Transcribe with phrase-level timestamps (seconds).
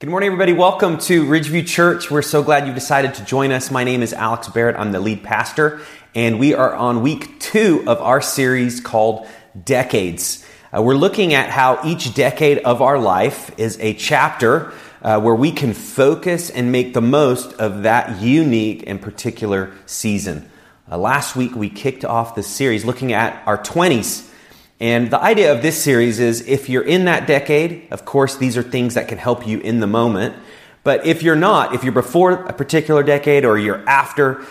[0.00, 0.54] Good morning, everybody.
[0.54, 2.10] Welcome to Ridgeview Church.
[2.10, 3.70] We're so glad you decided to join us.
[3.70, 4.76] My name is Alex Barrett.
[4.76, 5.82] I'm the lead pastor,
[6.14, 9.28] and we are on week two of our series called
[9.62, 10.42] Decades.
[10.74, 15.34] Uh, we're looking at how each decade of our life is a chapter uh, where
[15.34, 20.50] we can focus and make the most of that unique and particular season.
[20.90, 24.29] Uh, last week, we kicked off the series looking at our 20s
[24.80, 28.56] and the idea of this series is if you're in that decade, of course, these
[28.56, 30.34] are things that can help you in the moment.
[30.82, 34.42] But if you're not, if you're before a particular decade or you're after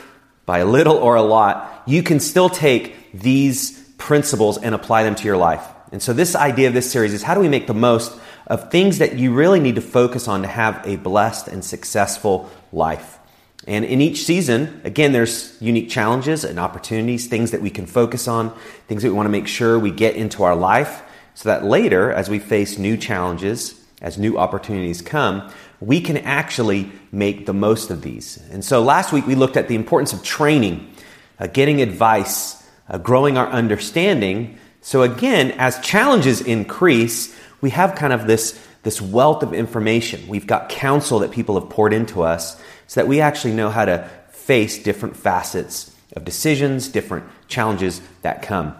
[0.45, 5.15] by a little or a lot, you can still take these principles and apply them
[5.15, 5.65] to your life.
[5.91, 8.15] And so, this idea of this series is how do we make the most
[8.45, 12.49] of things that you really need to focus on to have a blessed and successful
[12.71, 13.18] life?
[13.67, 18.27] And in each season, again, there's unique challenges and opportunities, things that we can focus
[18.27, 18.55] on,
[18.87, 22.11] things that we want to make sure we get into our life so that later,
[22.11, 25.49] as we face new challenges, as new opportunities come,
[25.79, 28.37] we can actually make the most of these.
[28.51, 30.93] And so last week we looked at the importance of training,
[31.39, 34.57] uh, getting advice, uh, growing our understanding.
[34.81, 40.27] So again, as challenges increase, we have kind of this, this wealth of information.
[40.27, 43.85] We've got counsel that people have poured into us so that we actually know how
[43.85, 48.75] to face different facets of decisions, different challenges that come.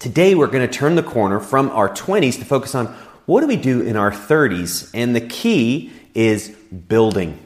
[0.00, 2.86] Today, we're going to turn the corner from our 20s to focus on
[3.26, 7.38] what do we do in our 30s, and the key is building.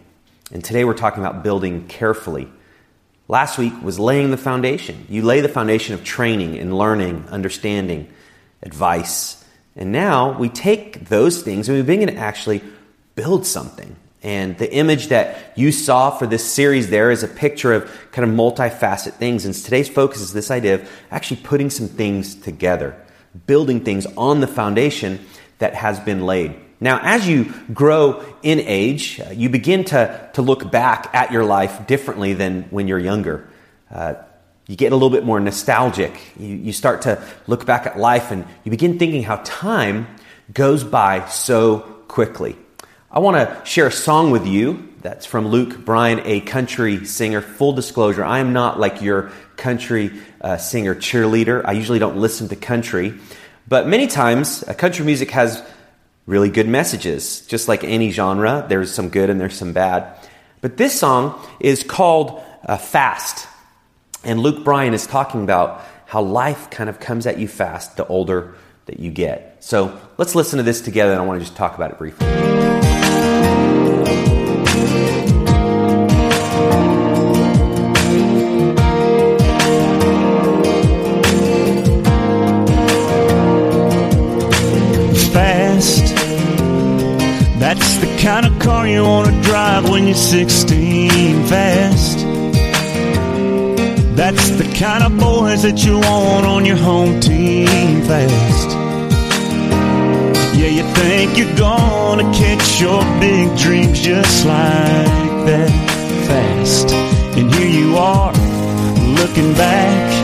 [0.51, 2.49] And today, we're talking about building carefully.
[3.29, 5.07] Last week was laying the foundation.
[5.11, 8.11] You lay the foundation of training and learning, understanding,
[8.63, 9.45] advice.
[9.77, 12.63] And now we take those things and we begin to actually
[13.15, 13.97] build something.
[14.23, 18.29] And the image that you saw for this series there is a picture of kind
[18.29, 19.45] of multifaceted things.
[19.45, 22.97] And today's focus is this idea of actually putting some things together,
[23.47, 25.19] building things on the foundation
[25.59, 26.55] that has been laid.
[26.81, 31.45] Now, as you grow in age, uh, you begin to, to look back at your
[31.45, 33.49] life differently than when you're younger.
[33.91, 34.15] Uh,
[34.67, 36.13] you get a little bit more nostalgic.
[36.39, 40.07] You, you start to look back at life and you begin thinking how time
[40.53, 42.57] goes by so quickly.
[43.15, 47.43] I want to share a song with you that's from Luke Bryan, a country singer.
[47.43, 51.61] Full disclosure, I am not like your country uh, singer cheerleader.
[51.63, 53.13] I usually don't listen to country.
[53.69, 55.63] But many times, uh, country music has
[56.25, 57.43] really good messages.
[57.43, 60.17] Just like any genre, there's some good and there's some bad.
[60.63, 63.47] But this song is called uh, Fast.
[64.25, 68.07] And Luke Bryan is talking about how life kind of comes at you fast the
[68.07, 68.55] older
[68.87, 69.59] that you get.
[69.61, 72.62] So let's listen to this together, and I want to just talk about it briefly.
[88.23, 91.11] Kind of car you want to drive when you're 16
[91.47, 92.19] fast.
[94.15, 97.67] That's the kind of boys that you want on your home team
[98.03, 98.71] fast.
[100.57, 105.71] Yeah, you think you're gonna catch your big dreams just like that
[106.29, 106.93] fast.
[107.37, 108.33] And here you are,
[109.19, 110.22] looking back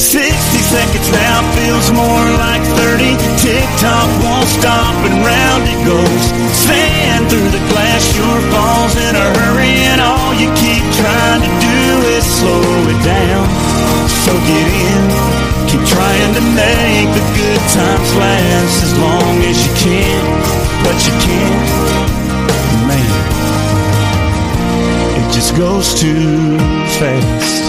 [0.00, 0.32] 60
[0.64, 3.20] seconds now feels more like 30.
[3.36, 6.24] Tick tock won't stop and round it goes.
[6.56, 11.52] Sand through the glass sure falls in a hurry, and all you keep trying to
[11.52, 11.80] do
[12.16, 13.44] is slow it down.
[14.24, 15.04] So get in,
[15.68, 20.24] keep trying to make the good times last as long as you can.
[20.80, 21.68] But you can't,
[22.88, 23.20] man.
[25.20, 26.56] It just goes too
[26.96, 27.68] fast.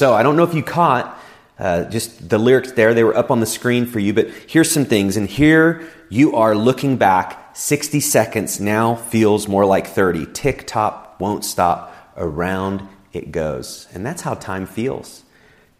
[0.00, 1.20] So I don't know if you caught
[1.58, 2.94] uh, just the lyrics there.
[2.94, 5.18] They were up on the screen for you, but here's some things.
[5.18, 7.54] And here you are looking back.
[7.54, 10.28] 60 seconds now feels more like 30.
[10.32, 11.94] Tick tock won't stop.
[12.16, 13.88] Around it goes.
[13.92, 15.22] And that's how time feels.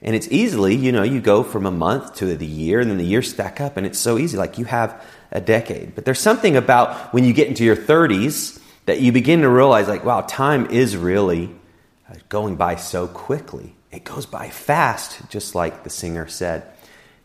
[0.02, 2.98] And it's easily, you know, you go from a month to the year, and then
[2.98, 4.36] the years stack up, and it's so easy.
[4.36, 5.94] Like you have a decade.
[5.94, 9.88] But there's something about when you get into your 30s that you begin to realize,
[9.88, 11.50] like, wow, time is really
[12.06, 16.64] uh, going by so quickly it goes by fast, just like the singer said.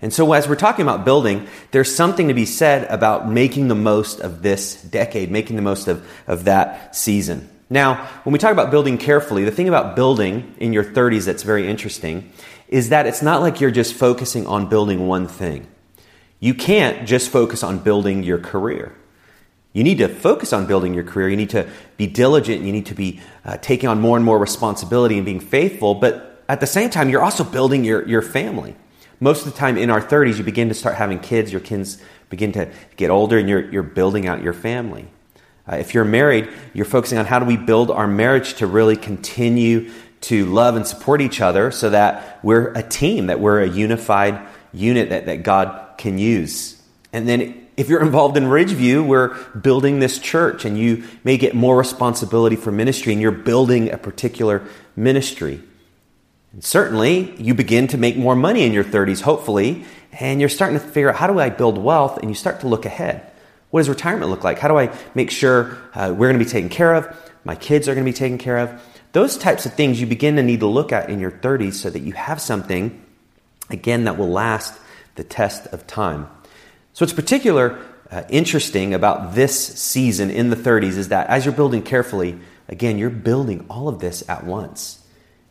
[0.01, 3.75] And so, as we're talking about building, there's something to be said about making the
[3.75, 7.49] most of this decade, making the most of, of that season.
[7.69, 11.43] Now, when we talk about building carefully, the thing about building in your 30s that's
[11.43, 12.31] very interesting
[12.67, 15.67] is that it's not like you're just focusing on building one thing.
[16.39, 18.95] You can't just focus on building your career.
[19.73, 21.29] You need to focus on building your career.
[21.29, 22.63] You need to be diligent.
[22.63, 25.95] You need to be uh, taking on more and more responsibility and being faithful.
[25.95, 28.75] But at the same time, you're also building your, your family.
[29.19, 32.01] Most of the time in our 30s, you begin to start having kids, your kids
[32.29, 35.07] begin to get older and you're, you're building out your family.
[35.71, 38.95] Uh, if you're married, you're focusing on how do we build our marriage to really
[38.95, 43.67] continue to love and support each other so that we're a team, that we're a
[43.67, 44.39] unified
[44.73, 46.81] unit that, that God can use.
[47.13, 51.55] And then if you're involved in Ridgeview, we're building this church and you may get
[51.55, 55.61] more responsibility for ministry and you're building a particular ministry.
[56.55, 60.79] And certainly, you begin to make more money in your 30s, hopefully, and you're starting
[60.79, 63.29] to figure out how do I build wealth and you start to look ahead.
[63.71, 64.59] What does retirement look like?
[64.59, 67.13] How do I make sure uh, we're going to be taken care of?
[67.43, 68.81] My kids are going to be taken care of.
[69.11, 71.89] Those types of things you begin to need to look at in your 30s so
[71.89, 73.03] that you have something,
[73.69, 74.79] again, that will last
[75.15, 76.29] the test of time.
[76.93, 77.77] So, what's particular
[78.09, 82.97] uh, interesting about this season in the 30s is that as you're building carefully, again,
[82.97, 85.03] you're building all of this at once.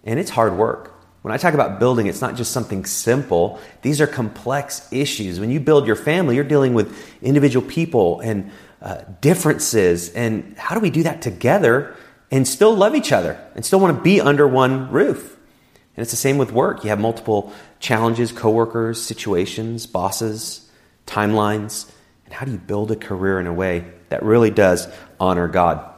[0.03, 0.94] And it's hard work.
[1.25, 3.59] When I talk about building, it's not just something simple.
[3.81, 5.41] These are complex issues.
[5.41, 8.51] When you build your family, you're dealing with individual people and
[8.83, 10.11] uh, differences.
[10.11, 11.97] And how do we do that together
[12.31, 15.39] and still love each other and still want to be under one roof?
[15.97, 16.85] And it's the same with work.
[16.85, 20.71] You have multiple challenges, coworkers, situations, bosses,
[21.07, 21.91] timelines.
[22.27, 24.89] And how do you build a career in a way that really does
[25.19, 25.94] honor God?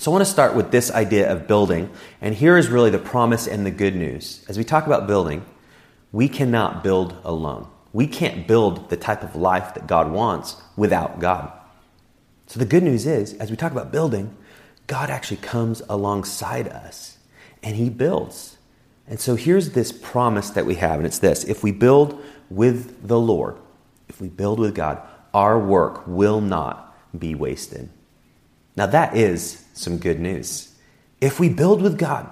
[0.00, 1.90] So I want to start with this idea of building,
[2.20, 4.44] and here is really the promise and the good news.
[4.48, 5.44] As we talk about building,
[6.12, 7.66] we cannot build alone.
[7.92, 11.50] We can't build the type of life that God wants without God.
[12.46, 14.36] So the good news is, as we talk about building,
[14.86, 17.18] God actually comes alongside us
[17.64, 18.56] and he builds.
[19.08, 23.08] And so here's this promise that we have, and it's this if we build with
[23.08, 23.56] the Lord,
[24.08, 25.02] if we build with God,
[25.34, 27.90] our work will not be wasted.
[28.78, 30.72] Now, that is some good news.
[31.20, 32.30] If we build with God,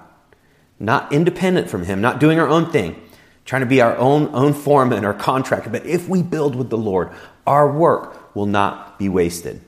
[0.79, 2.95] not independent from Him, not doing our own thing,
[3.43, 6.77] trying to be our own, own foreman or contractor, but if we build with the
[6.77, 7.11] Lord,
[7.45, 9.59] our work will not be wasted.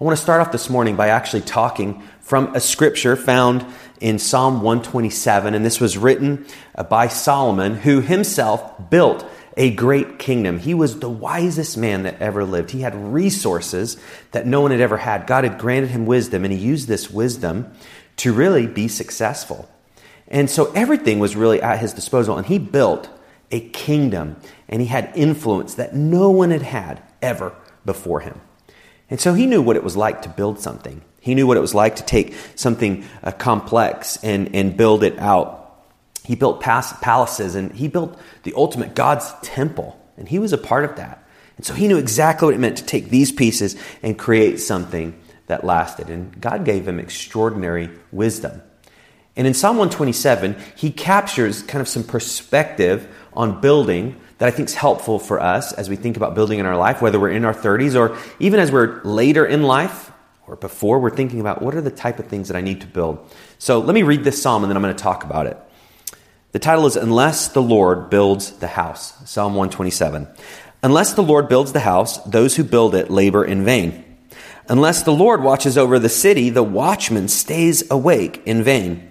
[0.00, 3.64] I want to start off this morning by actually talking from a scripture found
[4.00, 6.44] in Psalm 127, and this was written
[6.74, 9.24] uh, by Solomon, who himself built
[9.56, 10.58] a great kingdom.
[10.58, 12.70] He was the wisest man that ever lived.
[12.70, 13.96] He had resources
[14.30, 15.26] that no one had ever had.
[15.26, 17.72] God had granted him wisdom, and he used this wisdom
[18.16, 19.68] to really be successful.
[20.28, 23.08] And so everything was really at his disposal, and he built
[23.50, 24.36] a kingdom,
[24.68, 27.54] and he had influence that no one had had ever
[27.84, 28.40] before him.
[29.10, 31.02] And so he knew what it was like to build something.
[31.20, 35.18] He knew what it was like to take something uh, complex and, and build it
[35.18, 35.61] out.
[36.24, 40.84] He built palaces and he built the ultimate God's temple, and he was a part
[40.84, 41.26] of that.
[41.56, 45.18] And so he knew exactly what it meant to take these pieces and create something
[45.46, 46.08] that lasted.
[46.08, 48.62] And God gave him extraordinary wisdom.
[49.36, 54.68] And in Psalm 127, he captures kind of some perspective on building that I think
[54.68, 57.44] is helpful for us as we think about building in our life, whether we're in
[57.44, 60.10] our 30s or even as we're later in life
[60.46, 62.86] or before we're thinking about what are the type of things that I need to
[62.86, 63.26] build.
[63.58, 65.56] So let me read this psalm and then I'm going to talk about it.
[66.52, 70.28] The title is Unless the Lord Builds the House, Psalm 127.
[70.82, 74.04] Unless the Lord builds the house, those who build it labor in vain.
[74.68, 79.10] Unless the Lord watches over the city, the watchman stays awake in vain.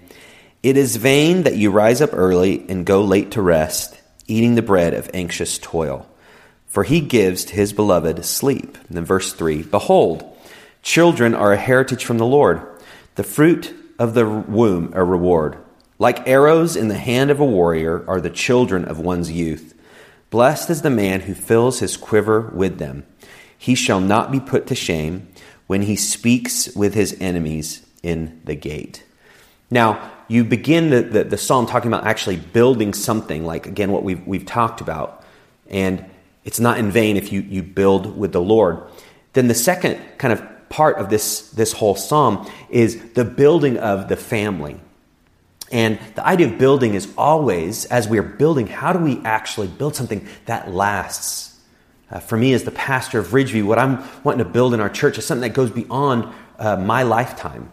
[0.62, 4.62] It is vain that you rise up early and go late to rest, eating the
[4.62, 6.08] bread of anxious toil.
[6.68, 8.78] For he gives to his beloved sleep.
[8.86, 10.24] And then verse 3 Behold,
[10.82, 12.62] children are a heritage from the Lord,
[13.16, 15.58] the fruit of the womb a reward.
[16.02, 19.72] Like arrows in the hand of a warrior are the children of one's youth.
[20.30, 23.06] Blessed is the man who fills his quiver with them.
[23.56, 25.28] He shall not be put to shame
[25.68, 29.04] when he speaks with his enemies in the gate.
[29.70, 34.02] Now, you begin the, the, the, psalm talking about actually building something, like again, what
[34.02, 35.24] we've, we've talked about.
[35.70, 36.04] And
[36.42, 38.82] it's not in vain if you, you build with the Lord.
[39.34, 44.08] Then the second kind of part of this, this whole psalm is the building of
[44.08, 44.80] the family.
[45.72, 49.68] And the idea of building is always, as we are building, how do we actually
[49.68, 51.58] build something that lasts?
[52.10, 54.90] Uh, for me, as the pastor of Ridgeview, what I'm wanting to build in our
[54.90, 57.72] church is something that goes beyond uh, my lifetime.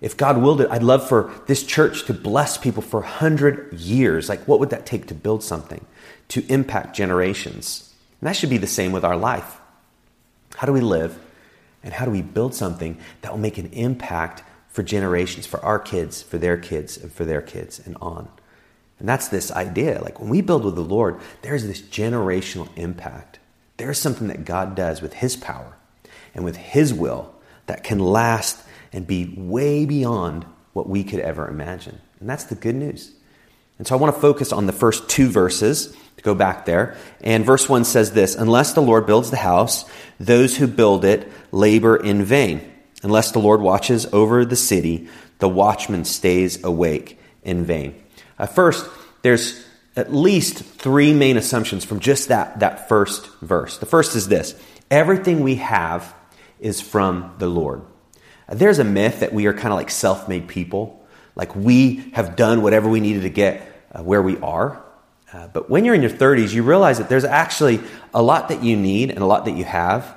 [0.00, 4.30] If God willed it, I'd love for this church to bless people for 100 years.
[4.30, 5.84] Like, what would that take to build something,
[6.28, 7.92] to impact generations?
[8.20, 9.60] And that should be the same with our life.
[10.56, 11.18] How do we live?
[11.82, 14.42] And how do we build something that will make an impact
[14.78, 18.28] for generations, for our kids, for their kids, and for their kids, and on.
[19.00, 20.00] And that's this idea.
[20.00, 23.40] Like when we build with the Lord, there's this generational impact.
[23.76, 25.74] There's something that God does with His power
[26.32, 27.34] and with His will
[27.66, 32.00] that can last and be way beyond what we could ever imagine.
[32.20, 33.10] And that's the good news.
[33.78, 36.96] And so I want to focus on the first two verses to go back there.
[37.20, 39.86] And verse 1 says this Unless the Lord builds the house,
[40.20, 42.77] those who build it labor in vain.
[43.02, 47.94] Unless the Lord watches over the city, the watchman stays awake in vain.
[48.38, 48.88] Uh, first,
[49.22, 49.64] there's
[49.96, 53.78] at least three main assumptions from just that, that first verse.
[53.78, 54.54] The first is this
[54.90, 56.14] everything we have
[56.60, 57.82] is from the Lord.
[58.48, 61.04] Uh, there's a myth that we are kind of like self made people,
[61.36, 63.62] like we have done whatever we needed to get
[63.92, 64.82] uh, where we are.
[65.32, 67.80] Uh, but when you're in your 30s, you realize that there's actually
[68.14, 70.16] a lot that you need and a lot that you have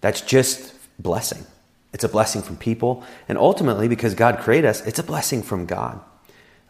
[0.00, 1.46] that's just blessing.
[1.92, 3.04] It's a blessing from people.
[3.28, 6.00] And ultimately, because God created us, it's a blessing from God.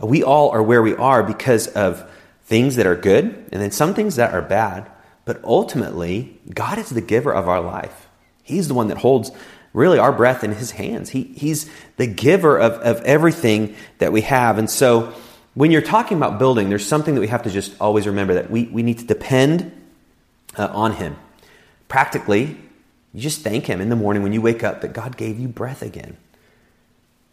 [0.00, 2.08] We all are where we are because of
[2.44, 4.90] things that are good and then some things that are bad.
[5.24, 8.08] But ultimately, God is the giver of our life.
[8.42, 9.30] He's the one that holds
[9.72, 11.10] really our breath in his hands.
[11.10, 14.58] He, he's the giver of, of everything that we have.
[14.58, 15.14] And so
[15.54, 18.50] when you're talking about building, there's something that we have to just always remember that
[18.50, 19.70] we, we need to depend
[20.58, 21.16] uh, on him.
[21.88, 22.58] Practically,
[23.12, 25.48] you just thank him in the morning when you wake up that God gave you
[25.48, 26.16] breath again.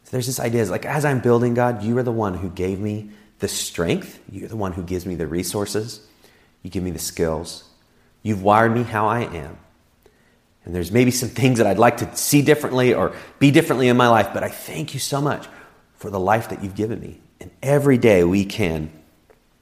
[0.03, 2.79] So there's this idea like, as I'm building, God, you are the one who gave
[2.79, 4.19] me the strength.
[4.31, 6.01] You're the one who gives me the resources.
[6.63, 7.63] You give me the skills.
[8.23, 9.57] You've wired me how I am.
[10.65, 13.97] And there's maybe some things that I'd like to see differently or be differently in
[13.97, 15.47] my life, but I thank you so much
[15.95, 17.19] for the life that you've given me.
[17.39, 18.91] And every day we can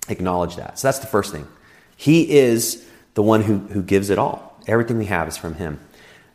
[0.10, 0.80] acknowledge that.
[0.80, 1.48] So that's the first thing.
[1.96, 4.60] He is the one who, who gives it all.
[4.68, 5.80] Everything we have is from Him.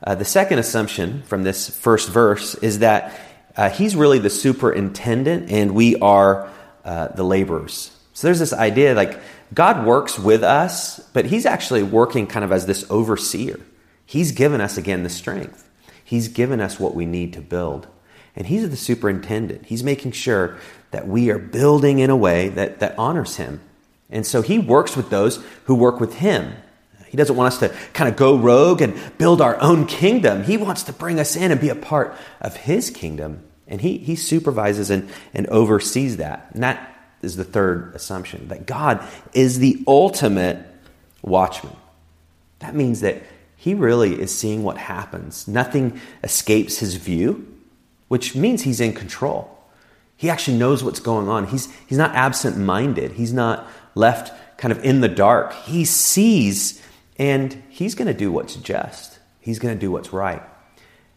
[0.04, 3.18] Uh, the second assumption from this first verse is that
[3.56, 6.50] uh, He's really the superintendent and we are
[6.85, 7.97] uh, the laborers.
[8.12, 9.21] So there's this idea like
[9.54, 13.61] God works with us, but He's actually working kind of as this overseer.
[14.04, 15.68] He's given us, again, the strength.
[16.04, 17.87] He's given us what we need to build.
[18.35, 19.66] And He's the superintendent.
[19.66, 20.59] He's making sure
[20.90, 23.61] that we are building in a way that, that honors Him.
[24.11, 26.54] And so He works with those who work with Him.
[27.12, 30.45] He doesn't want us to kind of go rogue and build our own kingdom.
[30.45, 33.45] He wants to bring us in and be a part of His kingdom.
[33.69, 36.49] And He, he supervises and, and oversees that.
[36.54, 40.66] And that is the third assumption that God is the ultimate
[41.21, 41.76] watchman.
[42.61, 43.23] That means that
[43.57, 47.47] He really is seeing what happens, nothing escapes His view,
[48.09, 49.50] which means He's in control.
[50.16, 51.49] He actually knows what's going on.
[51.49, 53.12] He's, he's not absent minded.
[53.12, 55.52] He's not left kind of in the dark.
[55.52, 56.81] He sees
[57.23, 59.21] and he's going to do what's just.
[59.38, 60.43] He's going to do what's right.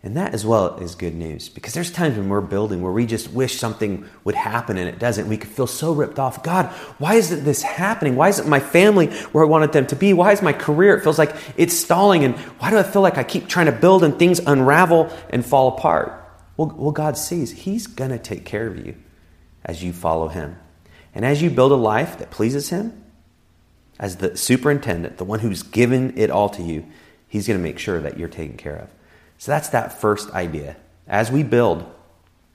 [0.03, 3.07] And that as well is good news because there's times when we're building where we
[3.07, 5.27] just wish something would happen and it doesn't.
[5.27, 6.43] We could feel so ripped off.
[6.43, 6.67] God,
[6.99, 8.15] why isn't this happening?
[8.15, 10.13] Why isn't my family where I wanted them to be?
[10.13, 10.95] Why is my career?
[10.95, 12.23] It feels like it's stalling.
[12.23, 15.43] And why do I feel like I keep trying to build and things unravel and
[15.43, 16.23] fall apart?
[16.55, 18.95] Well, well God sees He's going to take care of you
[19.63, 20.55] as you follow Him.
[21.15, 23.04] And as you build a life that pleases Him,
[23.99, 26.85] as the superintendent, the one who's given it all to you,
[27.27, 28.89] He's going to make sure that you're taken care of.
[29.37, 30.77] So that's that first idea.
[31.07, 31.85] As we build,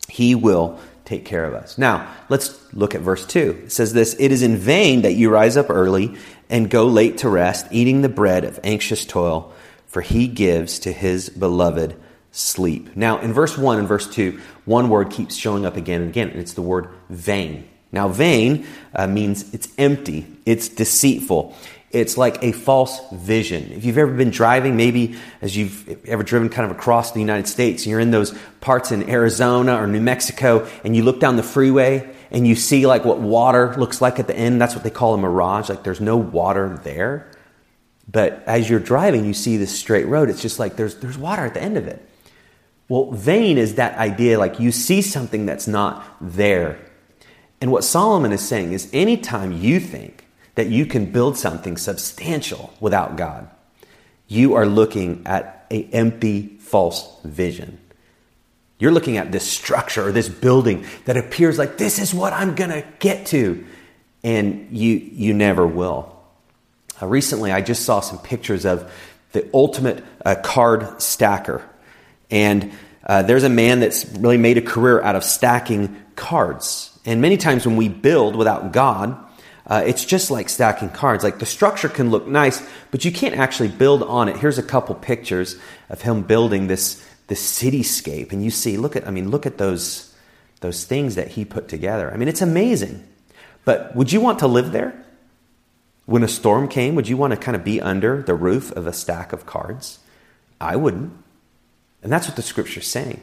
[0.09, 1.77] He will take care of us.
[1.77, 3.63] Now, let's look at verse 2.
[3.65, 6.17] It says this It is in vain that you rise up early
[6.49, 9.53] and go late to rest, eating the bread of anxious toil,
[9.87, 11.97] for He gives to His beloved
[12.33, 12.97] sleep.
[12.97, 16.31] Now, in verse 1 and verse 2, one word keeps showing up again and again,
[16.31, 17.69] and it's the word vain.
[17.93, 21.55] Now, vain uh, means it's empty, it's deceitful.
[21.91, 23.73] It's like a false vision.
[23.73, 27.49] If you've ever been driving, maybe as you've ever driven kind of across the United
[27.49, 31.35] States, and you're in those parts in Arizona or New Mexico, and you look down
[31.35, 34.61] the freeway and you see like what water looks like at the end.
[34.61, 35.69] That's what they call a mirage.
[35.69, 37.29] Like there's no water there.
[38.09, 40.31] But as you're driving, you see this straight road.
[40.31, 42.05] It's just like there's, there's water at the end of it.
[42.89, 46.79] Well, vain is that idea like you see something that's not there.
[47.61, 52.73] And what Solomon is saying is anytime you think that you can build something substantial
[52.81, 53.49] without God,
[54.29, 57.79] you are looking at an empty, false vision.
[58.79, 62.55] You're looking at this structure or this building that appears like this is what I'm
[62.55, 63.67] going to get to,
[64.25, 66.17] and you, you never will.
[67.01, 68.91] Uh, recently, I just saw some pictures of
[69.33, 71.63] the ultimate uh, card stacker.
[72.31, 72.73] And
[73.07, 76.99] uh, there's a man that's really made a career out of stacking cards.
[77.11, 79.17] And many times when we build without God,
[79.67, 81.25] uh, it's just like stacking cards.
[81.25, 84.37] Like the structure can look nice, but you can't actually build on it.
[84.37, 88.31] Here's a couple pictures of him building this, this cityscape.
[88.31, 90.15] And you see, look at, I mean, look at those,
[90.61, 92.13] those things that he put together.
[92.13, 93.05] I mean, it's amazing.
[93.65, 95.05] But would you want to live there?
[96.07, 98.87] When a storm came, would you want to kind of be under the roof of
[98.87, 99.99] a stack of cards?
[100.61, 101.13] I wouldn't.
[102.05, 103.21] And that's what the scripture's saying.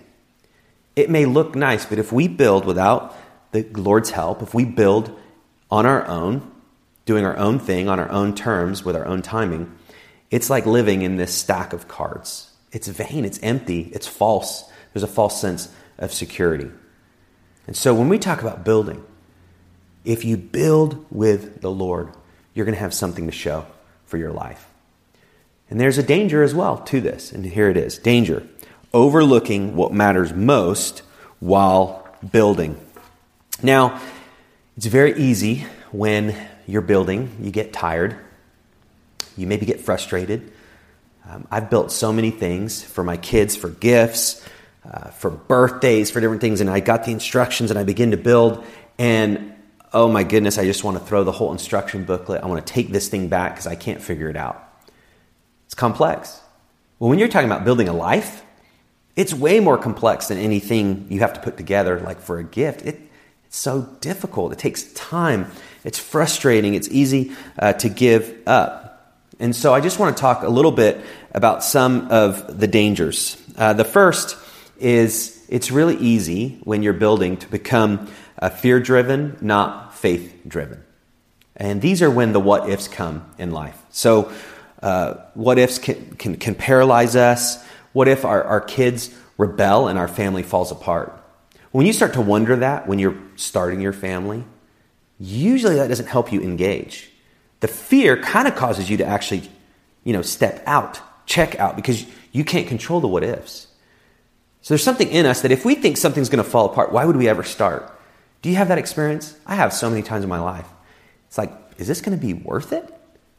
[0.98, 3.16] It may look nice, but if we build without
[3.52, 5.18] the Lord's help, if we build
[5.70, 6.52] on our own,
[7.06, 9.72] doing our own thing on our own terms with our own timing,
[10.30, 12.52] it's like living in this stack of cards.
[12.72, 14.70] It's vain, it's empty, it's false.
[14.94, 16.70] There's a false sense of security.
[17.66, 19.04] And so when we talk about building,
[20.04, 22.10] if you build with the Lord,
[22.54, 23.66] you're going to have something to show
[24.06, 24.68] for your life.
[25.70, 27.32] And there's a danger as well to this.
[27.32, 28.48] And here it is danger
[28.94, 31.04] overlooking what matters most
[31.40, 32.80] while building.
[33.64, 34.00] Now,
[34.76, 36.36] it's very easy when
[36.68, 38.16] you're building, you get tired,
[39.36, 40.52] you maybe get frustrated.
[41.28, 44.46] Um, I've built so many things for my kids, for gifts,
[44.86, 48.18] uh, for birthdays, for different things, and I got the instructions and I begin to
[48.18, 48.64] build,
[49.00, 49.56] and
[49.92, 52.44] oh my goodness, I just want to throw the whole instruction booklet.
[52.44, 54.64] I want to take this thing back because I can't figure it out.
[55.66, 56.40] It's complex.
[57.00, 58.44] Well, when you're talking about building a life,
[59.16, 62.86] it's way more complex than anything you have to put together, like for a gift.
[62.86, 63.02] It,
[63.48, 64.54] it's so difficult.
[64.54, 65.50] It takes time.
[65.84, 66.76] It's frustrating.
[66.76, 69.16] It's easy uh, to give up.
[69.40, 71.00] And so I just want to talk a little bit
[71.32, 73.42] about some of the dangers.
[73.56, 74.38] Uh, the first
[74.80, 80.84] is it's really easy when you're building to become uh, fear driven, not faith driven.
[81.56, 83.82] And these are when the what ifs come in life.
[83.90, 84.32] So,
[84.84, 87.64] uh, what ifs can, can, can, paralyze us.
[87.94, 91.20] What if our, our kids rebel and our family falls apart?
[91.72, 94.44] When you start to wonder that when you're starting your family,
[95.20, 97.12] usually that doesn't help you engage.
[97.60, 99.50] The fear kind of causes you to actually,
[100.04, 103.68] you know, step out, check out, because you can't control the what ifs.
[104.62, 107.06] So there's something in us that if we think something's going to fall apart, why
[107.06, 107.94] would we ever start?
[108.42, 109.38] Do you have that experience?
[109.46, 110.68] I have so many times in my life.
[111.28, 112.94] It's like, is this going to be worth it?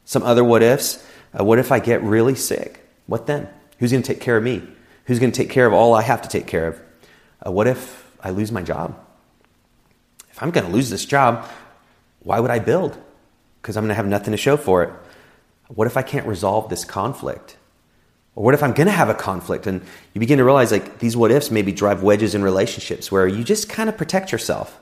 [0.05, 1.05] Some other what ifs.
[1.37, 2.85] Uh, what if I get really sick?
[3.05, 3.47] What then?
[3.77, 4.67] Who's going to take care of me?
[5.05, 6.81] Who's going to take care of all I have to take care of?
[7.45, 8.99] Uh, what if I lose my job?
[10.29, 11.47] If I'm going to lose this job,
[12.19, 12.97] why would I build?
[13.61, 14.93] Because I'm going to have nothing to show for it.
[15.67, 17.57] What if I can't resolve this conflict?
[18.35, 19.67] Or what if I'm going to have a conflict?
[19.67, 19.81] And
[20.13, 23.43] you begin to realize like these what ifs maybe drive wedges in relationships where you
[23.43, 24.79] just kind of protect yourself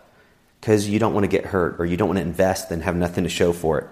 [0.60, 2.96] because you don't want to get hurt or you don't want to invest and have
[2.96, 3.88] nothing to show for it.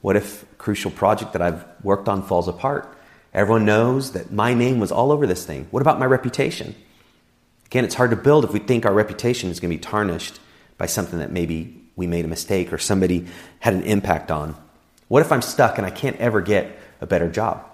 [0.00, 2.96] What if crucial project that I've worked on falls apart?
[3.34, 5.68] Everyone knows that my name was all over this thing.
[5.70, 6.74] What about my reputation?
[7.70, 10.40] Again, it's hard to build if we think our reputation is going to be tarnished
[10.76, 13.26] by something that maybe we made a mistake or somebody
[13.60, 14.56] had an impact on.
[15.06, 17.64] What if I'm stuck and I can't ever get a better job?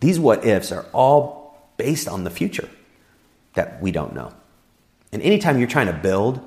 [0.00, 2.68] These what ifs are all based on the future
[3.54, 4.32] that we don't know.
[5.12, 6.40] And anytime you're trying to build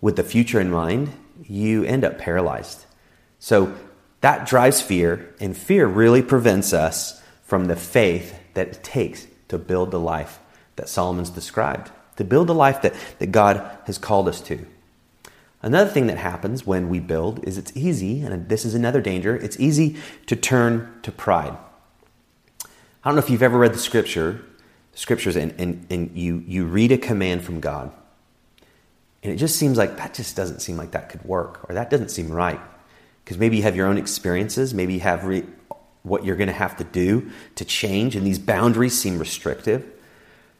[0.00, 2.84] with the future in mind, you end up paralyzed.
[3.40, 3.74] So
[4.20, 9.58] that drives fear, and fear really prevents us from the faith that it takes to
[9.58, 10.38] build the life
[10.76, 14.66] that Solomon's described, to build the life that, that God has called us to.
[15.62, 19.34] Another thing that happens when we build is it's easy, and this is another danger,
[19.36, 21.56] it's easy to turn to pride.
[22.62, 24.44] I don't know if you've ever read the scripture,
[24.94, 27.90] scriptures, and, and, and you, you read a command from God.
[29.22, 31.90] And it just seems like that just doesn't seem like that could work, or that
[31.90, 32.60] doesn't seem right.
[33.24, 35.46] Because maybe you have your own experiences, maybe you have re-
[36.02, 39.84] what you're going to have to do to change, and these boundaries seem restrictive.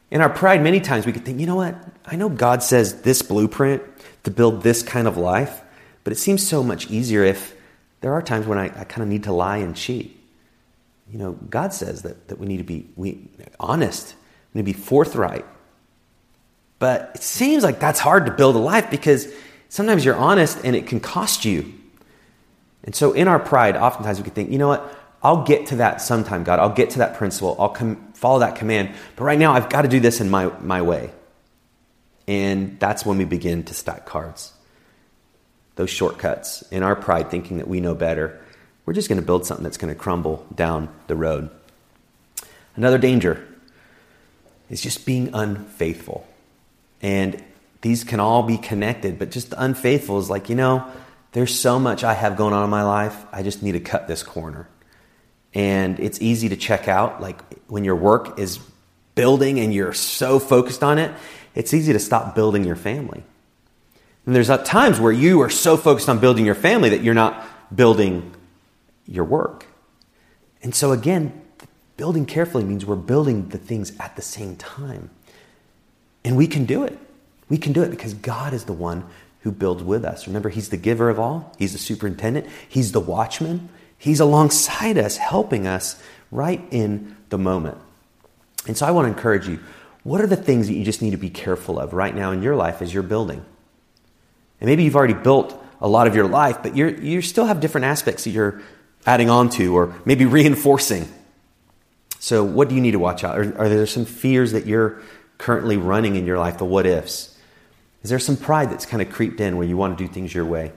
[0.09, 1.75] In our pride, many times we could think, you know what?
[2.05, 3.83] I know God says this blueprint
[4.23, 5.61] to build this kind of life,
[6.03, 7.55] but it seems so much easier if
[8.01, 10.17] there are times when I, I kind of need to lie and cheat
[11.11, 14.15] you know, God says that, that we need to be we, honest,
[14.53, 15.45] we need to be forthright.
[16.79, 19.31] But it seems like that's hard to build a life because
[19.69, 21.73] sometimes you're honest and it can cost you.
[22.83, 24.93] And so in our pride, oftentimes we can think, you know what?
[25.23, 26.59] I'll get to that sometime, God.
[26.59, 27.55] I'll get to that principle.
[27.59, 28.93] I'll com- follow that command.
[29.15, 31.11] But right now, I've got to do this in my, my way.
[32.27, 34.53] And that's when we begin to stack cards.
[35.75, 38.41] Those shortcuts in our pride, thinking that we know better
[38.87, 41.49] we're just going to build something that's going to crumble down the road.
[42.77, 43.45] Another danger
[44.69, 46.25] is just being unfaithful.
[47.01, 47.43] And
[47.81, 50.89] these can all be connected, but just unfaithful is like, you know,
[51.33, 54.07] there's so much I have going on in my life, I just need to cut
[54.07, 54.69] this corner.
[55.57, 57.19] And it's easy to check out.
[57.19, 58.59] Like when your work is
[59.15, 61.11] building and you're so focused on it,
[61.55, 63.23] it's easy to stop building your family.
[64.27, 67.43] And there's times where you are so focused on building your family that you're not
[67.75, 68.35] building
[69.07, 69.65] your work.
[70.61, 71.41] And so, again,
[71.95, 75.09] building carefully means we're building the things at the same time.
[76.23, 76.99] And we can do it.
[77.49, 79.05] We can do it because God is the one
[79.39, 80.27] who builds with us.
[80.27, 83.69] Remember, He's the giver of all, He's the superintendent, He's the watchman.
[83.97, 87.77] He's alongside us, helping us right in the moment.
[88.67, 89.59] And so, I want to encourage you
[90.03, 92.41] what are the things that you just need to be careful of right now in
[92.41, 93.43] your life as you're building?
[94.61, 97.59] And maybe you've already built a lot of your life, but you're, you still have
[97.59, 98.61] different aspects that you're
[99.05, 101.07] adding on to or maybe reinforcing.
[102.19, 103.37] So, what do you need to watch out?
[103.37, 105.01] Are, are there some fears that you're
[105.37, 107.37] currently running in your life, the what ifs?
[108.03, 110.33] Is there some pride that's kind of creeped in where you want to do things
[110.33, 110.71] your way?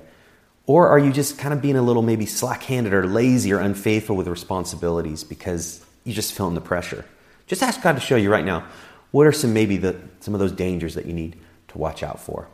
[0.71, 3.59] Or are you just kind of being a little maybe slack handed or lazy or
[3.59, 7.05] unfaithful with responsibilities because you're just feeling the pressure?
[7.49, 8.69] Just ask God to show you right now
[9.11, 11.35] what are some maybe the, some of those dangers that you need
[11.67, 12.47] to watch out for.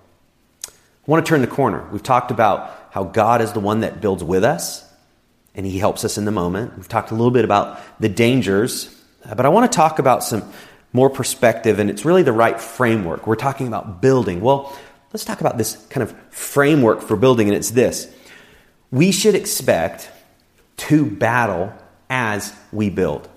[0.67, 0.71] I
[1.05, 1.87] want to turn the corner.
[1.93, 4.83] We've talked about how God is the one that builds with us
[5.55, 6.75] and he helps us in the moment.
[6.75, 10.25] We've talked a little bit about the dangers, uh, but I want to talk about
[10.25, 10.51] some
[10.95, 13.27] more perspective, and it's really the right framework.
[13.27, 14.41] We're talking about building.
[14.41, 14.75] Well,
[15.13, 18.13] let's talk about this kind of framework for building, and it's this
[18.91, 20.11] we should expect
[20.77, 21.73] to battle
[22.09, 23.29] as we build.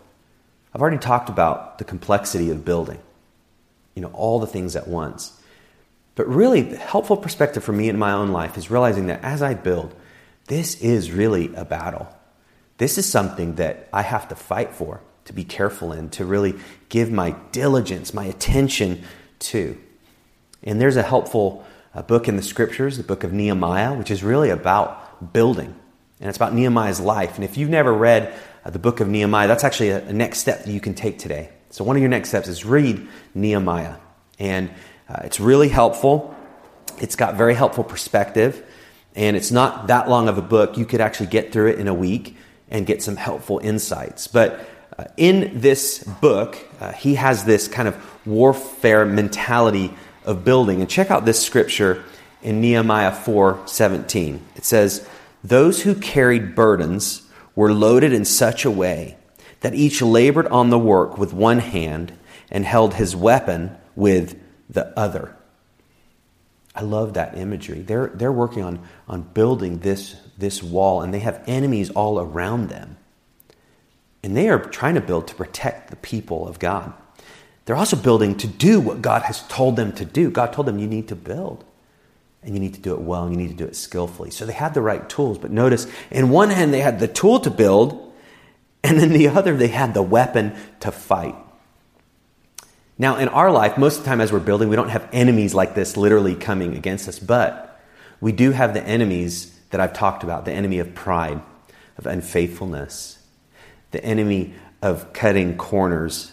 [0.73, 2.99] I've already talked about the complexity of building,
[3.95, 5.39] you know, all the things at once.
[6.15, 9.41] But really, the helpful perspective for me in my own life is realizing that as
[9.41, 9.95] I build,
[10.47, 12.07] this is really a battle.
[12.77, 16.55] This is something that I have to fight for, to be careful in, to really
[16.89, 19.03] give my diligence, my attention
[19.39, 19.77] to.
[20.63, 24.23] And there's a helpful uh, book in the scriptures, the book of Nehemiah, which is
[24.23, 25.75] really about building.
[26.19, 27.35] And it's about Nehemiah's life.
[27.35, 28.33] And if you've never read
[28.65, 31.17] uh, the book of Nehemiah, that's actually a, a, next step that you can take
[31.17, 31.49] today.
[31.69, 33.95] So, one of your next steps is read Nehemiah.
[34.37, 34.69] And
[35.07, 36.35] uh, it's really helpful.
[36.99, 38.63] It's got very helpful perspective
[39.15, 40.77] and it's not that long of a book.
[40.77, 42.37] You could actually get through it in a week
[42.69, 44.27] and get some helpful insights.
[44.27, 44.65] But
[44.97, 49.93] uh, in this book, uh, he has this kind of warfare mentality
[50.29, 50.79] of building.
[50.79, 52.03] And check out this scripture
[52.43, 54.41] in Nehemiah 4:17.
[54.55, 55.05] It says,
[55.43, 57.23] "Those who carried burdens
[57.55, 59.17] were loaded in such a way
[59.61, 62.13] that each labored on the work with one hand
[62.51, 64.35] and held his weapon with
[64.69, 65.35] the other."
[66.75, 67.81] I love that imagery.
[67.81, 72.69] They're, they're working on, on building this, this wall, and they have enemies all around
[72.69, 72.97] them.
[74.23, 76.93] And they are trying to build to protect the people of God.
[77.69, 80.31] They're also building to do what God has told them to do.
[80.31, 81.63] God told them, you need to build.
[82.41, 84.31] And you need to do it well, and you need to do it skillfully.
[84.31, 85.37] So they had the right tools.
[85.37, 88.11] But notice, in one hand, they had the tool to build,
[88.83, 91.35] and in the other, they had the weapon to fight.
[92.97, 95.53] Now, in our life, most of the time as we're building, we don't have enemies
[95.53, 97.79] like this literally coming against us, but
[98.19, 101.39] we do have the enemies that I've talked about the enemy of pride,
[101.99, 103.19] of unfaithfulness,
[103.91, 106.31] the enemy of cutting corners,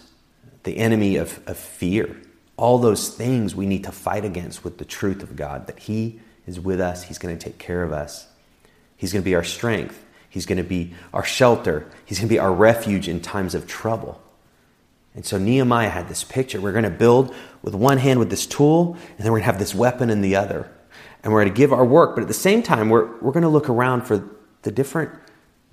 [0.66, 2.20] the enemy of, of fear.
[2.58, 6.20] All those things we need to fight against with the truth of God that He
[6.46, 8.26] is with us, He's going to take care of us,
[8.96, 12.34] He's going to be our strength, He's going to be our shelter, He's going to
[12.34, 14.20] be our refuge in times of trouble.
[15.14, 16.60] And so Nehemiah had this picture.
[16.60, 19.52] We're going to build with one hand with this tool, and then we're going to
[19.52, 20.70] have this weapon in the other.
[21.22, 23.42] And we're going to give our work, but at the same time, we're, we're going
[23.44, 24.28] to look around for
[24.62, 25.10] the different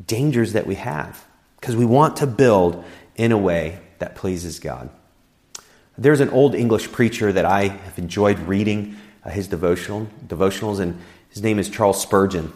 [0.06, 1.26] dangers that we have
[1.60, 4.90] because we want to build in a way that pleases God.
[5.98, 11.00] There's an old English preacher that I have enjoyed reading uh, his devotional, devotionals, and
[11.30, 12.52] his name is Charles Spurgeon.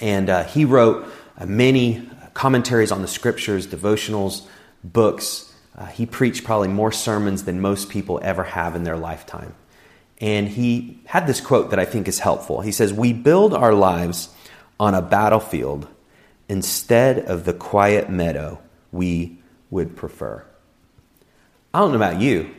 [0.00, 4.46] And uh, he wrote uh, many commentaries on the scriptures, devotionals,
[4.82, 5.52] books.
[5.76, 9.54] Uh, he preached probably more sermons than most people ever have in their lifetime.
[10.18, 12.62] And he had this quote that I think is helpful.
[12.62, 14.30] He says, We build our lives
[14.80, 15.88] on a battlefield
[16.48, 19.40] instead of the quiet meadow we
[19.74, 20.44] would prefer.
[21.74, 22.54] I don't know about you.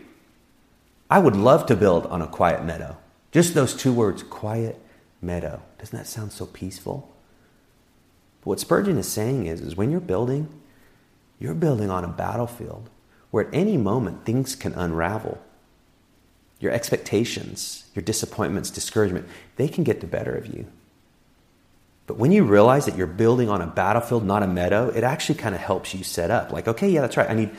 [1.10, 2.98] I would love to build on a quiet meadow.
[3.32, 4.78] Just those two words, quiet
[5.22, 5.62] meadow.
[5.80, 7.10] Doesn't that sound so peaceful?
[8.42, 10.50] But what Spurgeon is saying is, is when you're building,
[11.40, 12.90] you're building on a battlefield
[13.32, 15.42] where at any moment things can unravel.
[16.60, 20.68] Your expectations, your disappointments, discouragement, they can get the better of you.
[22.08, 25.40] But when you realize that you're building on a battlefield, not a meadow, it actually
[25.40, 26.52] kind of helps you set up.
[26.52, 27.30] Like, okay, yeah, that's right.
[27.30, 27.52] I need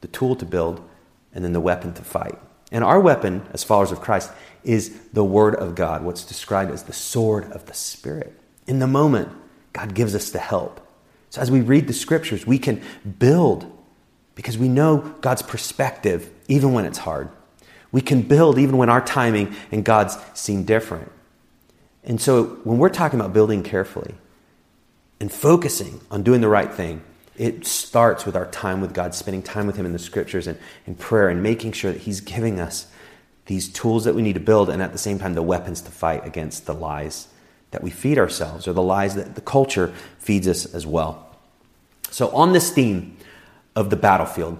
[0.00, 0.86] the tool to build
[1.32, 2.38] and then the weapon to fight.
[2.70, 4.30] And our weapon, as followers of Christ,
[4.64, 8.38] is the Word of God, what's described as the sword of the Spirit.
[8.66, 9.30] In the moment,
[9.72, 10.86] God gives us the help.
[11.30, 12.82] So as we read the scriptures, we can
[13.18, 13.70] build
[14.34, 17.30] because we know God's perspective even when it's hard.
[17.90, 21.10] We can build even when our timing and God's seem different.
[22.04, 24.14] And so when we're talking about building carefully
[25.20, 27.02] and focusing on doing the right thing,
[27.38, 30.58] it starts with our time with God, spending time with Him in the scriptures and
[30.86, 32.86] in prayer and making sure that He's giving us
[33.46, 35.90] these tools that we need to build and at the same time the weapons to
[35.90, 37.28] fight against the lies
[37.70, 41.24] that we feed ourselves or the lies that the culture feeds us as well.
[42.10, 43.18] So, on this theme,
[43.78, 44.58] of the battlefield,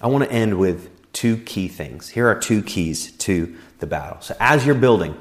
[0.00, 2.08] I want to end with two key things.
[2.08, 4.20] Here are two keys to the battle.
[4.20, 5.16] So, as you're building,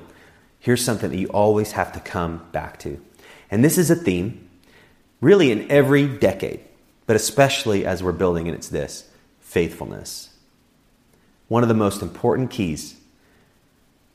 [0.60, 3.04] here's something that you always have to come back to.
[3.50, 4.48] And this is a theme
[5.22, 6.60] really in every decade,
[7.06, 10.30] but especially as we're building, and it's this faithfulness.
[11.48, 12.96] One of the most important keys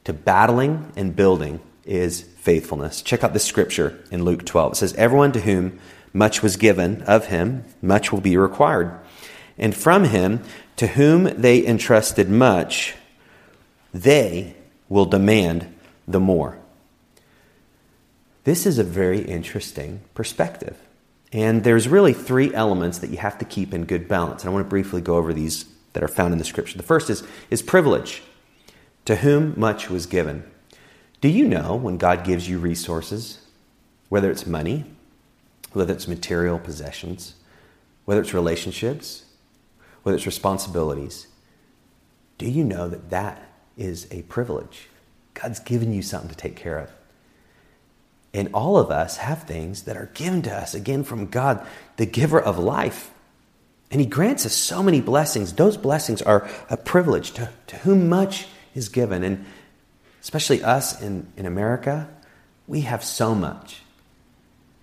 [0.05, 3.03] to battling and building is faithfulness.
[3.03, 4.73] Check out the scripture in Luke 12.
[4.73, 5.79] It says, Everyone to whom
[6.13, 8.99] much was given of him, much will be required.
[9.57, 10.43] And from him,
[10.77, 12.95] to whom they entrusted much,
[13.93, 14.57] they
[14.89, 15.73] will demand
[16.09, 16.59] the more.
[18.45, 20.79] This is a very interesting perspective.
[21.33, 24.43] And there's really three elements that you have to keep in good balance.
[24.43, 26.77] And I want to briefly go over these that are found in the scripture.
[26.77, 28.23] The first is, is privilege.
[29.07, 30.45] To whom much was given.
[31.21, 33.47] Do you know when God gives you resources,
[34.09, 34.85] whether it's money,
[35.73, 37.35] whether it's material possessions,
[38.05, 39.25] whether it's relationships,
[40.03, 41.29] whether it's responsibilities,
[42.39, 43.43] do you know that that
[43.77, 44.89] is a privilege?
[45.35, 46.91] God's given you something to take care of.
[48.33, 51.67] And all of us have things that are given to us, again, from God,
[51.97, 53.11] the giver of life.
[53.91, 55.53] And He grants us so many blessings.
[55.55, 59.25] Those blessings are a privilege to, to whom much is given.
[59.25, 59.45] And
[60.23, 62.09] especially us in, in America,
[62.69, 63.83] we have so much.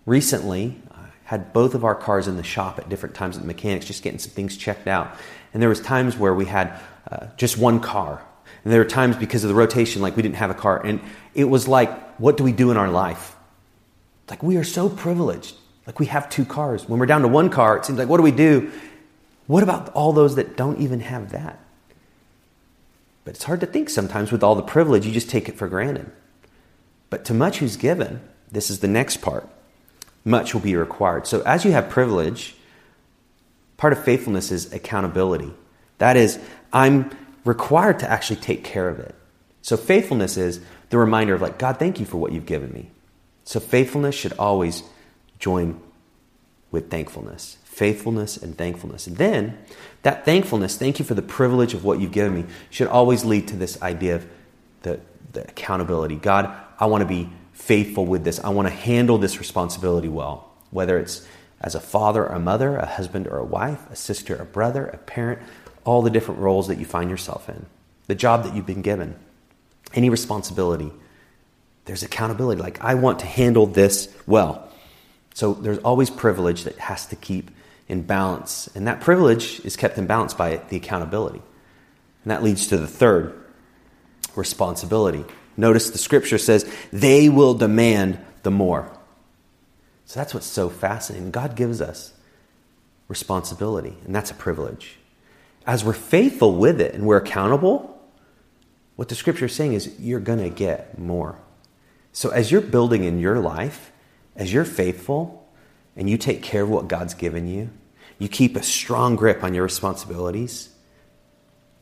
[0.05, 3.47] Recently, I had both of our cars in the shop at different times at the
[3.47, 5.15] mechanics, just getting some things checked out.
[5.53, 6.77] And there was times where we had
[7.09, 8.21] uh, just one car.
[8.65, 10.85] And there were times because of the rotation, like we didn't have a car.
[10.85, 10.99] And
[11.33, 13.36] it was like, what do we do in our life?
[14.29, 15.55] Like, we are so privileged.
[15.85, 16.87] Like, we have two cars.
[16.87, 18.71] When we're down to one car, it seems like, what do we do?
[19.47, 21.59] What about all those that don't even have that?
[23.23, 25.67] But it's hard to think sometimes with all the privilege, you just take it for
[25.67, 26.11] granted.
[27.09, 29.49] But to much who's given, this is the next part
[30.27, 31.25] much will be required.
[31.25, 32.55] So, as you have privilege,
[33.77, 35.53] part of faithfulness is accountability.
[35.99, 36.37] That is,
[36.73, 37.09] I'm
[37.45, 39.15] required to actually take care of it.
[39.61, 40.59] So, faithfulness is
[40.89, 42.89] the reminder of, like, God, thank you for what you've given me.
[43.47, 44.83] So faithfulness should always
[45.39, 45.79] join
[46.69, 47.55] with thankfulness.
[47.63, 49.07] Faithfulness and thankfulness.
[49.07, 49.57] And then
[50.01, 53.47] that thankfulness, thank you for the privilege of what you've given me, should always lead
[53.47, 54.27] to this idea of
[54.81, 54.99] the,
[55.31, 56.17] the accountability.
[56.17, 58.37] God, I want to be faithful with this.
[58.41, 61.25] I want to handle this responsibility well, whether it's
[61.61, 64.87] as a father or a mother, a husband or a wife, a sister, a brother,
[64.87, 65.41] a parent,
[65.85, 67.65] all the different roles that you find yourself in,
[68.07, 69.17] the job that you've been given,
[69.93, 70.91] any responsibility
[71.87, 72.61] there's accountability.
[72.61, 74.69] Like, I want to handle this well.
[75.33, 77.49] So there's always privilege that has to keep
[77.87, 78.69] in balance.
[78.75, 81.41] And that privilege is kept in balance by the accountability.
[82.23, 83.41] And that leads to the third
[84.35, 85.23] responsibility.
[85.55, 88.91] Notice the scripture says, they will demand the more.
[90.05, 91.31] So that's what's so fascinating.
[91.31, 92.13] God gives us
[93.07, 94.97] responsibility, and that's a privilege.
[95.65, 97.97] As we're faithful with it and we're accountable,
[98.97, 101.37] what the scripture is saying is you're going to get more.
[102.17, 103.91] So, as you're building in your life,
[104.35, 105.47] as you're faithful
[105.95, 107.69] and you take care of what God's given you,
[108.17, 110.69] you keep a strong grip on your responsibilities,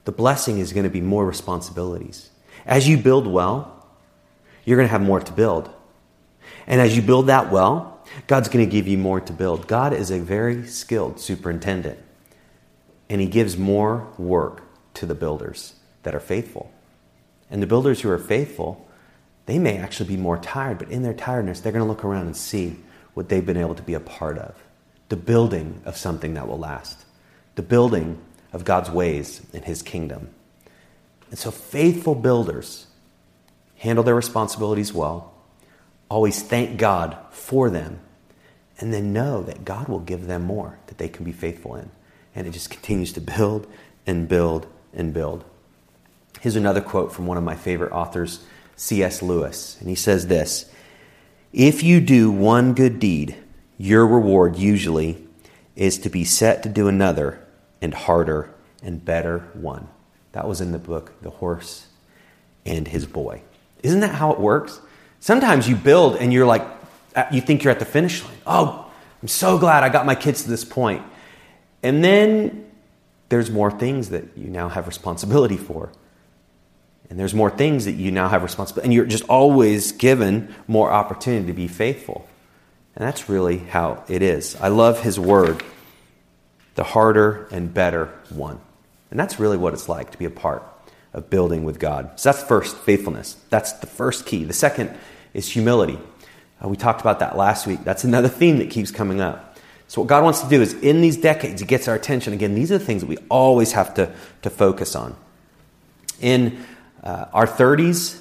[0.04, 2.32] the blessing is going to be more responsibilities.
[2.66, 3.88] As you build well,
[4.66, 5.70] you're going to have more to build.
[6.68, 9.68] And as you build that well, God's going to give you more to build.
[9.70, 11.98] God is a very skilled superintendent,
[13.10, 14.64] and He gives more work
[14.96, 16.74] to the builders that are faithful.
[17.50, 18.85] And the builders who are faithful,
[19.46, 22.26] they may actually be more tired, but in their tiredness, they're going to look around
[22.26, 22.78] and see
[23.14, 24.56] what they've been able to be a part of
[25.10, 27.06] the building of something that will last,
[27.56, 28.20] the building
[28.52, 30.30] of God's ways in His kingdom.
[31.30, 32.88] And so, faithful builders
[33.78, 35.34] handle their responsibilities well,
[36.10, 38.00] always thank God for them,
[38.80, 41.92] and then know that God will give them more that they can be faithful in.
[42.34, 43.68] And it just continues to build
[44.08, 45.44] and build and build.
[46.42, 48.44] Here's another quote from one of my favorite authors
[48.76, 49.22] C.S.
[49.22, 49.78] Lewis.
[49.80, 50.70] And he says this
[51.54, 53.36] If you do one good deed,
[53.78, 55.26] your reward usually
[55.76, 57.46] is to be set to do another
[57.82, 59.90] and harder and better one.
[60.32, 61.88] That was in the book, The Horse
[62.66, 63.42] and His Boy.
[63.84, 64.80] Isn't that how it works?
[65.20, 66.66] Sometimes you build and you're like,
[67.16, 68.38] uh, you think you're at the finish line.
[68.46, 71.04] Oh, I'm so glad I got my kids to this point.
[71.82, 72.70] And then
[73.30, 75.92] there's more things that you now have responsibility for.
[77.10, 78.88] And there's more things that you now have responsibility.
[78.88, 82.28] And you're just always given more opportunity to be faithful.
[82.96, 84.56] And that's really how it is.
[84.56, 85.64] I love his word,
[86.76, 88.60] the harder and better one.
[89.12, 90.64] And that's really what it's like to be a part
[91.14, 92.20] of building with God.
[92.20, 93.38] So that's first, faithfulness.
[93.50, 94.44] That's the first key.
[94.44, 94.96] The second
[95.34, 96.00] is humility.
[96.64, 97.84] Uh, we talked about that last week.
[97.84, 99.58] That's another theme that keeps coming up.
[99.88, 102.34] So, what God wants to do is in these decades, He gets our attention.
[102.34, 105.16] Again, these are the things that we always have to, to focus on.
[106.20, 106.66] In
[107.06, 108.20] uh, our 30s,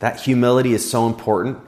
[0.00, 1.58] That humility is so important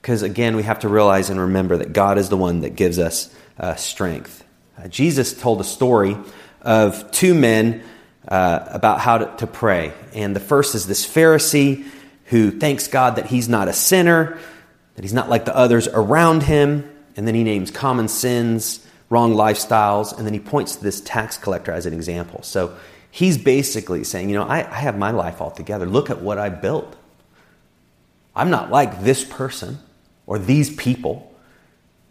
[0.00, 2.98] because, again, we have to realize and remember that God is the one that gives
[2.98, 4.44] us uh, strength.
[4.76, 6.16] Uh, Jesus told a story
[6.62, 7.82] of two men
[8.26, 9.92] uh, about how to, to pray.
[10.14, 11.86] And the first is this Pharisee
[12.26, 14.38] who thanks God that he's not a sinner,
[14.94, 16.88] that he's not like the others around him.
[17.16, 21.36] And then he names common sins, wrong lifestyles, and then he points to this tax
[21.38, 22.42] collector as an example.
[22.42, 22.76] So
[23.10, 25.86] he's basically saying, you know, I, I have my life all together.
[25.86, 26.96] Look at what I built.
[28.34, 29.78] I'm not like this person
[30.26, 31.34] or these people.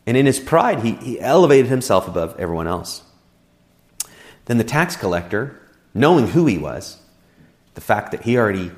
[0.05, 3.03] And in his pride, he, he elevated himself above everyone else.
[4.45, 5.61] Then the tax collector,
[5.93, 6.97] knowing who he was,
[7.75, 8.71] the fact that he already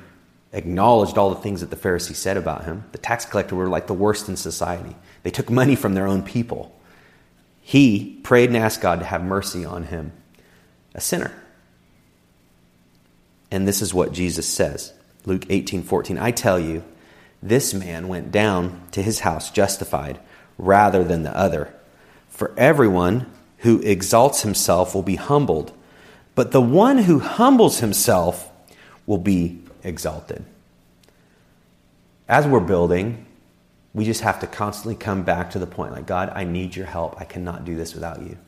[0.52, 3.86] acknowledged all the things that the Pharisees said about him, the tax collector were like
[3.86, 4.96] the worst in society.
[5.22, 6.76] They took money from their own people.
[7.60, 10.12] He prayed and asked God to have mercy on him,
[10.94, 11.32] a sinner.
[13.50, 14.92] And this is what Jesus says
[15.26, 16.18] Luke 18 14.
[16.18, 16.84] I tell you,
[17.42, 20.20] this man went down to his house justified
[20.58, 21.74] rather than the other.
[22.28, 25.72] For everyone who exalts himself will be humbled,
[26.34, 28.50] but the one who humbles himself
[29.06, 30.44] will be exalted.
[32.28, 33.26] As we're building,
[33.92, 36.86] we just have to constantly come back to the point like, God, I need your
[36.86, 37.20] help.
[37.20, 38.38] I cannot do this without you.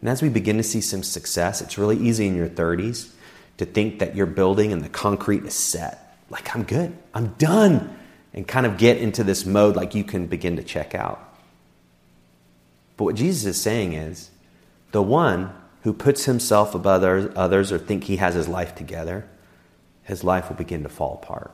[0.00, 3.12] And as we begin to see some success, it's really easy in your 30s
[3.58, 6.16] to think that your building and the concrete is set.
[6.30, 7.94] Like, I'm good, I'm done.
[8.34, 11.18] And kind of get into this mode like you can begin to check out.
[12.96, 14.30] But what Jesus is saying is
[14.92, 15.50] the one
[15.82, 19.26] who puts himself above others or think he has his life together,
[20.02, 21.52] his life will begin to fall apart.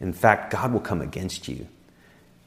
[0.00, 1.66] In fact, God will come against you.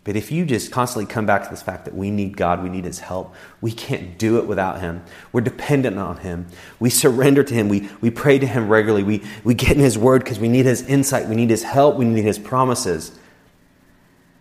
[0.09, 2.69] But if you just constantly come back to this fact that we need God, we
[2.69, 5.03] need His help, we can't do it without Him.
[5.31, 6.47] We're dependent on Him.
[6.79, 7.69] We surrender to Him.
[7.69, 9.03] We, we pray to Him regularly.
[9.03, 11.29] We, we get in His Word because we need His insight.
[11.29, 11.95] We need His help.
[11.95, 13.11] We need His promises.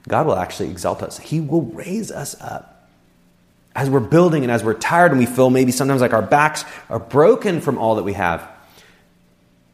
[0.09, 1.19] God will actually exalt us.
[1.19, 2.89] He will raise us up
[3.77, 6.65] as we're building and as we're tired and we feel maybe sometimes like our backs
[6.89, 8.49] are broken from all that we have,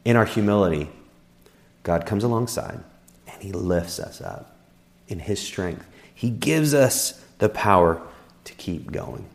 [0.03, 0.89] in our humility,
[1.83, 2.83] God comes alongside
[3.27, 4.54] and He lifts us up
[5.07, 5.87] in His strength.
[6.13, 8.01] He gives us the power
[8.45, 9.25] to keep going.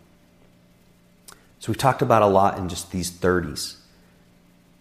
[1.59, 3.76] So we've talked about a lot in just these 30s.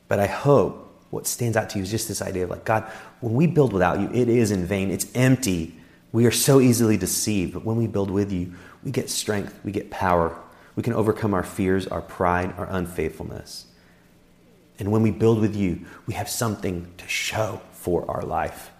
[0.08, 2.84] But I hope what stands out to you is just this idea of like, God,
[3.20, 4.90] when we build without you, it is in vain.
[4.90, 5.76] It's empty.
[6.12, 7.54] We are so easily deceived.
[7.54, 10.38] But when we build with you, we get strength, we get power.
[10.76, 13.66] We can overcome our fears, our pride, our unfaithfulness.
[14.80, 18.72] And when we build with you, we have something to show for our life.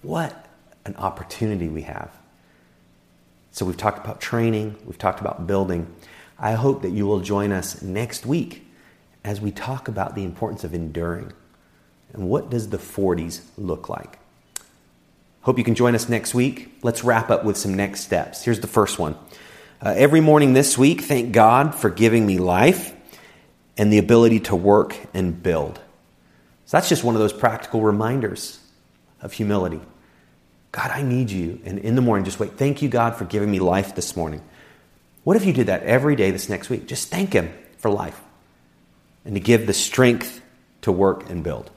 [0.00, 0.45] What
[0.86, 2.10] an opportunity we have.
[3.50, 5.92] So, we've talked about training, we've talked about building.
[6.38, 8.66] I hope that you will join us next week
[9.24, 11.32] as we talk about the importance of enduring.
[12.12, 14.18] And what does the 40s look like?
[15.40, 16.76] Hope you can join us next week.
[16.82, 18.42] Let's wrap up with some next steps.
[18.42, 19.16] Here's the first one.
[19.80, 22.94] Uh, every morning this week, thank God for giving me life
[23.76, 25.80] and the ability to work and build.
[26.64, 28.58] So that's just one of those practical reminders
[29.20, 29.80] of humility.
[30.72, 31.60] God, I need you.
[31.64, 32.52] And in the morning, just wait.
[32.52, 34.42] Thank you, God, for giving me life this morning.
[35.24, 36.86] What if you did that every day this next week?
[36.86, 38.20] Just thank Him for life
[39.24, 40.40] and to give the strength
[40.82, 41.70] to work and build.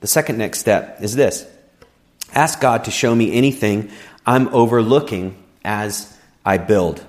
[0.00, 1.46] The second next step is this
[2.32, 3.90] Ask God to show me anything
[4.24, 7.04] I'm overlooking as I build.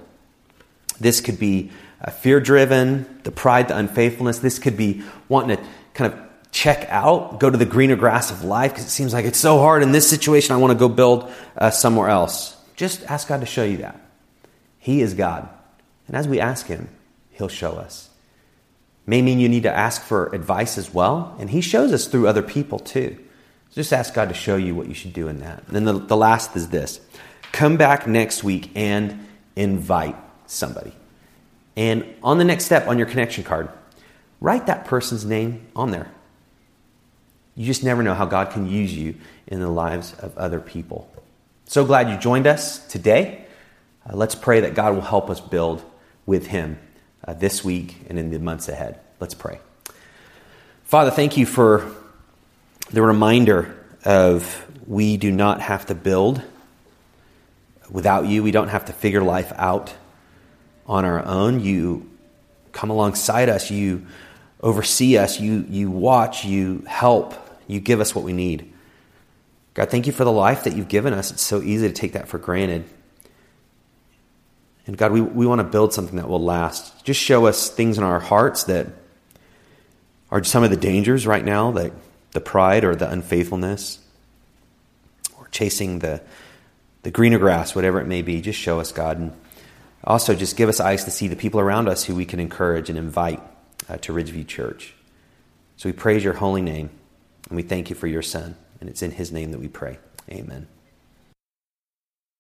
[0.99, 1.71] This could be
[2.03, 4.39] uh, fear driven, the pride, the unfaithfulness.
[4.39, 6.19] This could be wanting to kind of
[6.53, 9.57] check out, go to the greener grass of life because it seems like it's so
[9.57, 10.55] hard in this situation.
[10.55, 12.55] I want to go build uh, somewhere else.
[12.75, 13.99] Just ask God to show you that.
[14.77, 15.49] He is God.
[16.07, 16.89] And as we ask Him,
[17.31, 18.09] He'll show us.
[19.07, 22.27] May mean you need to ask for advice as well, and He shows us through
[22.27, 23.17] other people too.
[23.71, 25.63] Just ask God to show you what you should do in that.
[25.65, 26.99] And then the, the last is this
[27.51, 30.93] come back next week and invite somebody.
[31.75, 33.69] And on the next step on your connection card,
[34.39, 36.11] write that person's name on there.
[37.55, 39.15] You just never know how God can use you
[39.47, 41.09] in the lives of other people.
[41.65, 43.45] So glad you joined us today.
[44.07, 45.83] Uh, let's pray that God will help us build
[46.25, 46.77] with Him
[47.25, 48.99] uh, this week and in the months ahead.
[49.19, 49.59] Let's pray.
[50.83, 51.91] Father, thank you for
[52.91, 53.75] the reminder
[54.05, 56.41] of we do not have to build
[57.89, 58.43] without you.
[58.43, 59.93] We don't have to figure life out
[60.85, 61.61] on our own.
[61.61, 62.09] You
[62.71, 63.71] come alongside us.
[63.71, 64.05] You
[64.61, 65.39] oversee us.
[65.39, 66.43] You, you watch.
[66.45, 67.33] You help.
[67.73, 68.71] You give us what we need.
[69.73, 71.31] God, thank you for the life that you've given us.
[71.31, 72.85] It's so easy to take that for granted.
[74.85, 77.03] And God, we, we want to build something that will last.
[77.03, 78.87] Just show us things in our hearts that
[80.29, 81.93] are some of the dangers right now, like
[82.31, 83.97] the pride or the unfaithfulness,
[85.39, 86.21] or chasing the,
[87.01, 88.39] the greener grass, whatever it may be.
[88.39, 89.17] Just show us, God.
[89.17, 89.33] And
[90.03, 92.89] also, just give us eyes to see the people around us who we can encourage
[92.89, 93.41] and invite
[93.89, 94.93] uh, to Ridgeview Church.
[95.77, 96.91] So we praise your holy name.
[97.49, 98.55] And we thank you for your Son.
[98.79, 99.97] And it's in his name that we pray.
[100.29, 100.67] Amen.